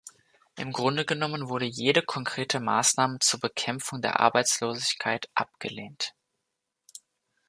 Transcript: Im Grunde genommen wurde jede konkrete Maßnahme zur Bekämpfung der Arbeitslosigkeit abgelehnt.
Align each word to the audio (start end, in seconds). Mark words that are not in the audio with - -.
Im 0.55 0.71
Grunde 0.71 1.05
genommen 1.05 1.47
wurde 1.47 1.65
jede 1.67 2.01
konkrete 2.01 2.59
Maßnahme 2.59 3.19
zur 3.19 3.39
Bekämpfung 3.39 4.01
der 4.01 4.19
Arbeitslosigkeit 4.19 5.29
abgelehnt. 5.35 6.15